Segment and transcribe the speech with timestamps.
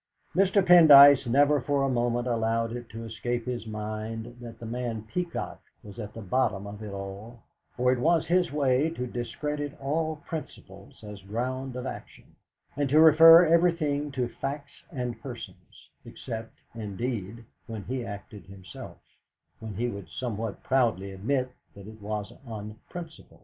[0.35, 0.65] Mr.
[0.65, 5.61] Pendyce never for a moment allowed it to escape his mind that the man Peacock
[5.83, 7.43] was at the bottom of it all;
[7.77, 12.25] for it was his way to discredit all principles as ground of action,
[12.75, 18.97] and to refer everything to facts and persons; except, indeed, when he acted himself,
[19.59, 23.39] when he would somewhat proudly admit that it was on principle.